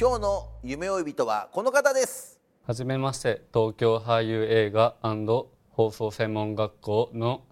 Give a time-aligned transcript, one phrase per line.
[0.00, 2.40] 今日の夢追い人はこの方です。
[2.66, 4.94] はじめまして東京俳優映画
[5.72, 7.42] 放送専門学校の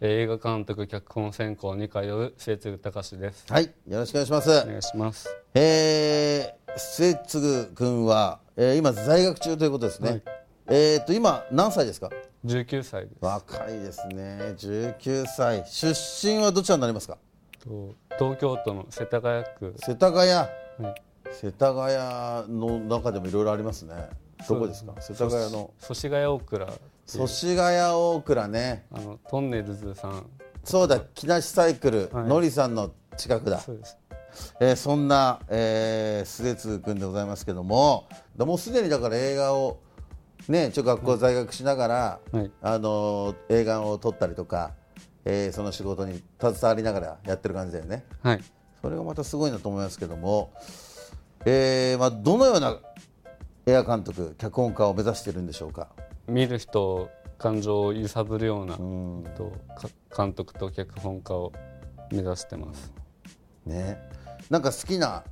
[0.00, 3.52] 映画監督脚本専攻に通う末次隆です。
[3.52, 4.50] はいよろしくお願いします。
[4.50, 5.28] お願いします。
[5.54, 10.22] えー、末次君は、えー、今在学中ということですね、はい。
[10.68, 12.10] えっ、と今何歳ですか
[12.44, 13.16] ？19歳です。
[13.20, 14.54] 若いですね。
[14.56, 15.64] 19歳。
[15.66, 15.92] 出
[16.24, 17.18] 身はどちらになりますか？
[17.58, 19.74] と東京都の世田谷区。
[19.78, 20.30] 世田谷。
[20.30, 23.94] はい世田谷の中でもいろいろありますね。
[24.48, 24.94] どこですか？
[25.00, 25.72] 世田谷の。
[25.78, 26.80] 祖師ヶ谷大倉っていう。
[27.06, 28.86] 祖師ヶ谷大倉ね。
[28.92, 30.26] あのトンネルズさん。
[30.64, 32.24] そうだ木梨サイクル、はい。
[32.24, 33.60] のりさんの近くだ。
[33.60, 33.98] そうです。
[34.60, 39.78] えーそんな、えー、末次君でございますけどもだもうすでにだから映画を
[40.48, 42.50] ねちょ学校在学しながら、はい。
[42.60, 44.72] あのー映画を撮ったりとか、
[45.24, 48.04] えーその仕事に携わりながらやってる感じだよね。
[48.22, 48.42] はい。
[48.82, 50.52] それがまたすごいなと思いますけども、
[51.48, 52.76] えーまあ、どのような
[53.66, 55.88] 映画監督脚本家を目指しているんでしょうか？
[56.26, 57.08] 見る人
[57.38, 59.24] 感情を揺さぶるようなうん。
[59.36, 59.88] とか
[60.24, 61.52] 監督と脚本家を
[62.10, 62.92] 目指してます。
[63.64, 63.98] ね。
[64.50, 65.22] なんか好きな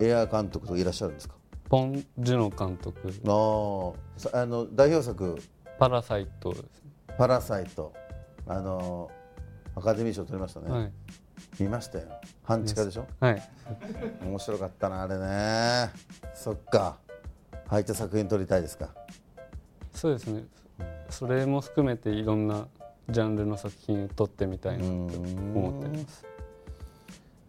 [0.00, 1.34] 映画監督とかいらっしゃるんですか？
[1.68, 3.12] ポン・ジュノ監督。
[4.32, 5.36] ああの代表作
[5.78, 6.64] 「パラサイト」です
[7.18, 7.92] 「パラサイト」
[8.46, 9.10] あの
[9.74, 10.92] アカデミー賞取りましたね、はい
[11.58, 12.06] 見ましたよ。
[12.44, 13.06] 半地下でしょ？
[13.20, 13.42] はい。
[14.22, 15.90] 面白かったなあれね。
[16.34, 16.98] そっか。
[17.52, 18.90] ああいった作品撮りたいですか？
[19.92, 20.44] そうですね。
[21.10, 22.66] それも含めていろんな
[23.10, 26.24] ジャンルの作品を撮ってみたいなと思ってます。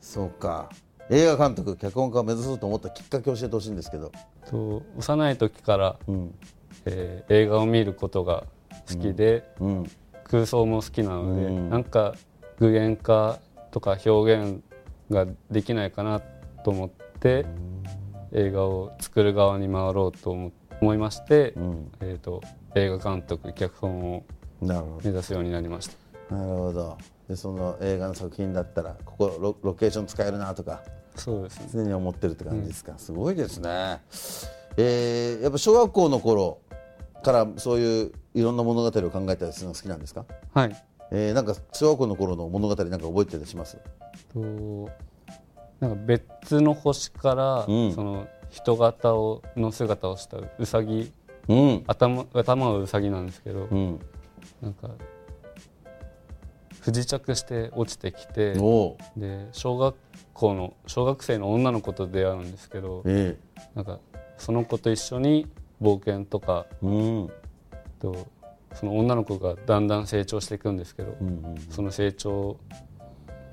[0.00, 0.70] そうか。
[1.08, 4.12] 映画監督脚本家を目指そうと思ったきっかけを教えてほしいんですけど、
[4.48, 6.34] と幼い時から、うん。
[6.84, 8.44] えー映画を見ることが
[8.88, 9.90] 好きで、うん、
[10.24, 11.70] 空想も好きなので、うん。
[11.70, 12.14] なんか
[12.58, 13.40] 具現化
[13.76, 14.62] とか表現
[15.10, 16.20] ができないかな
[16.64, 17.44] と思って、
[18.32, 20.50] 映画を作る側に回ろうと思
[20.80, 22.42] 思いまして、うん、えー、と
[22.74, 24.24] 映画監督脚本を
[24.62, 25.94] 目指すようになりました。
[26.30, 26.98] どなるほど。
[27.28, 30.80] でその映画の作品だったらここロロケーション使えるなとか
[31.14, 31.68] そうですね。
[31.74, 34.00] 常に思ってるって感じですか、すごいですね、
[34.78, 36.60] えーやっぱ小学校の頃
[37.22, 43.78] からそういういろんな物語を考えたりするのが好きなんですか、はいえーなんか小学校の頃の物語なんか覚えてたりします？
[44.32, 44.90] と
[45.80, 47.92] なんか別の星から、うん。
[47.92, 51.12] その人型をの姿をしたウサギ
[51.48, 51.84] うん。
[51.86, 54.00] 頭頭はウサギなんですけど、うん。
[54.62, 54.90] なんか
[56.80, 58.54] 不時着して落ちてきて
[59.16, 59.96] で小学
[60.32, 63.36] 校の小学生の女の子と出会うんですけどえ
[63.74, 63.98] なんか
[64.38, 65.48] その子と一緒に
[65.82, 66.88] 冒険とかえう
[67.24, 67.30] ん。
[67.98, 68.28] と
[68.78, 72.60] その女の子がだんだん成長していくんですけど、うんうんその成長を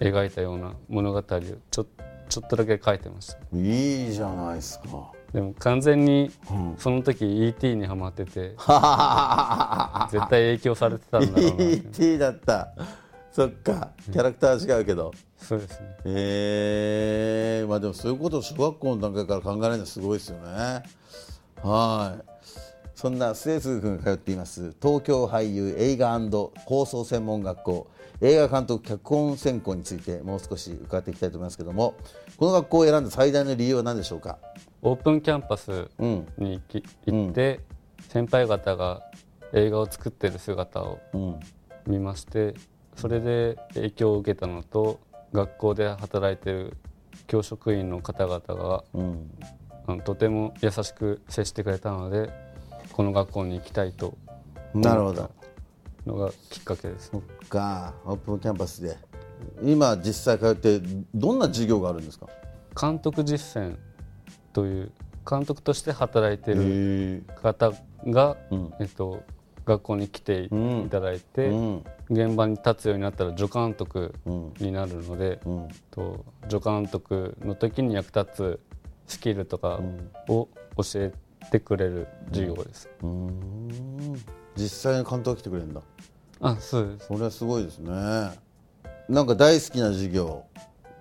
[0.00, 1.86] 描いたような物語をちょ
[2.28, 5.10] ちょっとだけ書いてましたいいじゃないですか。
[5.32, 7.74] でも完全にうんその時 E.T.
[7.76, 12.18] にハマっててははは絶対影響されてたんだろうな E.T.
[12.18, 12.72] だった。
[13.32, 15.12] そっか、キャラクターは違うけど。
[15.36, 20.82] そうですねえー、まあでもそういうことを小学校の段階から考えるのはすごいですよね。
[21.62, 22.22] はい。
[22.98, 26.18] そんな末次君が通っています東京俳優映画
[26.64, 27.90] 放送専門学校
[28.20, 31.94] 映画監督脚本専攻についてもう少し伺っていきたいと思いますけども
[32.36, 34.38] この学校を選んだ最大の理由は何でしょうか？
[34.82, 37.60] オープンキャンパスうんに行き行って、
[38.08, 39.04] 先輩方が
[39.52, 41.40] 映画を作ってる姿をうん
[41.86, 42.54] 見まして
[42.96, 44.98] それで影響を受けたのと
[45.32, 46.76] 学校で働いてる
[47.28, 49.30] 教職員の方々がうん。
[50.04, 52.28] とても優しく接してくれたので
[52.98, 54.18] この学校に行きたいと
[54.74, 55.30] なるほど。
[56.04, 58.96] のがきっかけですそっかオープンキャンパスで。
[59.62, 60.80] 今実際通って
[61.14, 62.26] どんな授業があるんですか？
[62.80, 63.76] 監督実践
[64.52, 64.92] という
[65.30, 67.70] 監督として働いてる方
[68.04, 68.72] が、うん。
[68.80, 69.22] えっと、
[69.64, 70.56] 学校に来ていう
[70.86, 71.84] んただいて、うん。
[72.10, 74.52] 現場に立つようになったら助監督うん。
[74.58, 75.68] になるので、うん。
[75.92, 78.60] と助監督の時に役立つ
[79.06, 80.10] スキルとかうん。
[80.26, 81.12] を教え
[81.50, 82.88] てくれる授業です。
[83.02, 83.68] うーん。
[84.56, 85.80] 実際に監督が来てくれるんだ。
[86.40, 87.06] あそうです。
[87.06, 87.90] それはすごいですね。
[89.08, 90.44] なんか大好きな授業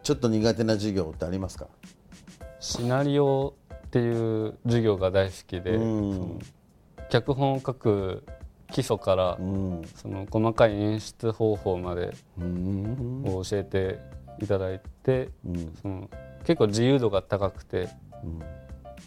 [0.03, 1.67] ちょっと苦手な授業ってありますか？
[2.59, 5.79] シナリオっていう授業が大好きで、
[7.09, 8.23] 脚本を書く
[8.71, 9.81] 基礎からうん。
[9.95, 13.23] その細かい演出方法までうん。
[13.25, 13.99] を教えて
[14.39, 15.73] いただいて、うん。
[15.81, 16.09] その
[16.45, 17.89] 結構自由度が高くて
[18.23, 18.41] うん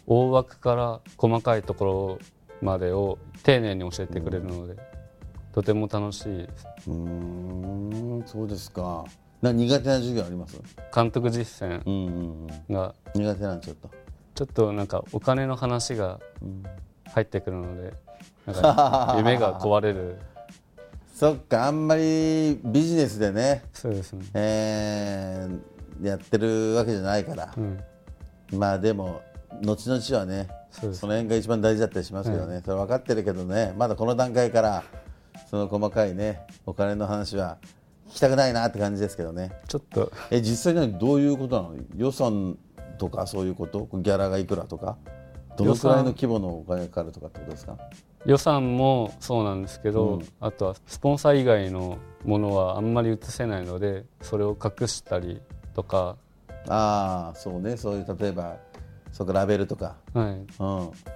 [0.07, 2.19] 大枠から細かいところ
[2.61, 4.75] までを丁寧に教えてくれるので、
[5.53, 6.37] とても楽しい。
[6.37, 9.05] ですうーんそうですか。
[9.41, 10.59] な苦手な授業あります？
[10.93, 12.75] 監督実践うんうんうん。
[12.75, 13.89] が苦手なんちょっと
[14.35, 16.63] ちょっとなんかお金の話がうん。
[17.13, 17.93] 入ってくるので
[18.47, 20.17] なんか夢が壊れる。
[21.13, 27.53] そっかあんまりビジネスでね、そうですね、えーやってるわけじゃないから。
[27.55, 27.79] うん、
[28.57, 29.21] まあでも
[29.61, 33.73] 後々はねその辺が一番大事だったりしますけどね、それ分かってるけどね。
[33.77, 34.83] まだこの段階から
[35.49, 37.57] その細かいねお金の話は
[38.09, 39.51] 聞きたくないなって感じですけどね。
[39.67, 40.11] ちょっと。
[40.29, 41.75] え実際にどういうことなの？
[41.95, 42.57] 予算
[42.97, 43.87] とかそういうこと？
[43.93, 44.97] ギャラがいくらとか？
[45.57, 47.77] どのくらいの規模のお金がかかるとかってことですか？
[48.25, 50.27] 予算もそうなんですけど、うん。
[50.39, 55.41] あとはスポンサー以外のものはあんまり映せないのでそれを隠したり
[55.73, 56.17] とか、
[56.67, 57.77] ああそうね。
[57.77, 58.57] そういう例えば
[59.11, 59.97] そこラベルとか。
[60.13, 60.47] はい、うん。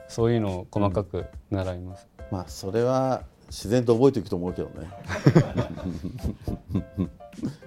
[0.07, 4.89] そういうのを細かく習います、まあそれは自然と覚えていくと思うけどね。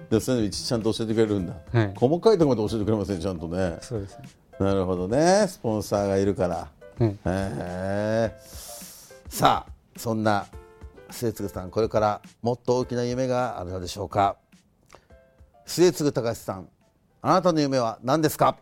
[0.09, 1.93] でもそういうのちゃんと教えてくれるんだ、はい。
[1.95, 3.77] 細かいところまで教えてくれませんちゃんとね。
[3.81, 4.29] そうですね。
[4.59, 5.45] なるほどね。
[5.47, 6.67] スポンサーがいるから。
[7.23, 8.33] はい。
[9.31, 10.45] さあそんな
[11.11, 14.37] 末次さんこれからもっと大きな夢があるのでしょうか。
[15.65, 16.67] 末次隆さん
[17.21, 18.45] あなたの夢は何ですか？
[18.45, 18.55] はい、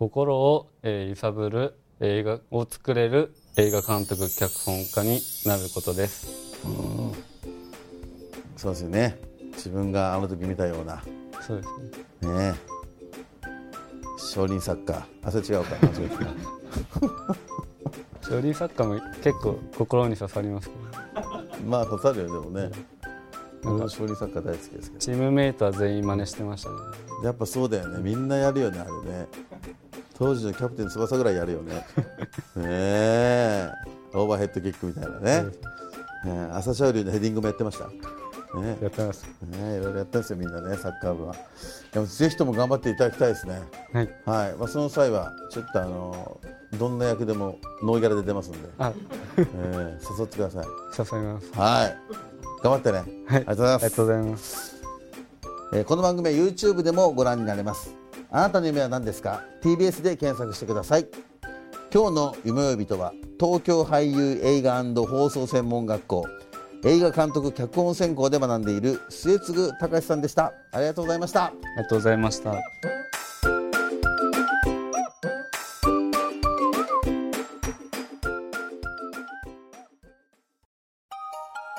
[0.00, 6.56] 心を、えー揺さぶる映画を作れる映画監督脚本家になることです。
[8.56, 9.18] そうですよね。
[9.52, 11.02] 自分があの時見たような。
[11.42, 11.62] そうで
[12.22, 12.32] すね。
[12.34, 13.50] ねえ。
[14.16, 15.02] 少林サッカー。
[15.22, 15.76] あそれ違うか。
[18.22, 20.70] 少林サッカーも結構心に刺さります
[21.68, 22.70] まあ刺さるよでもね
[23.62, 26.76] 僕は少林サッカー大好きですけチームメイトは全員真似してましたね。
[27.20, 27.98] どやっぱそうだよね。
[28.02, 29.26] みんなやるよねあれね。
[30.14, 31.74] 当時のキャプテン翼ぐらいやるよね。
[32.56, 33.70] ねえ。
[34.12, 35.42] オーバーヘッドキックみたいなね。
[35.44, 35.50] ね
[36.26, 36.50] え。
[36.52, 37.88] 朝青龍のヘディングもやってました。
[38.58, 39.24] ねやってます。
[39.42, 41.34] ねいろいろやったんですよみんなねサッカー部は。
[41.92, 43.62] でもぜひとも頑張っていただきたいですね。
[43.92, 44.08] はい。
[44.24, 46.40] はい、まあ、その際はちょっとあの
[46.78, 48.92] どんな役でもノーギャラで出ますんで、あ。
[49.36, 50.66] えー誘ってください。
[51.16, 51.52] 誘います。
[51.52, 52.29] はい
[52.62, 53.06] 頑張ってね、はい。
[53.06, 53.84] ありがとうございます。
[53.84, 54.82] ありがとうございます。
[55.72, 57.94] えーこの番組は YouTube でもご覧になれます。
[58.30, 61.06] あなたの夢は何ですか？TBS で検索してください。
[61.92, 66.26] 今日の夢呼びとは東京俳優映画放送専門学校
[66.84, 70.52] 映画監督脚本専攻で学んでいる末次隆さんでした。
[70.72, 71.46] ありがとうございました。
[71.46, 73.09] ありがとうございました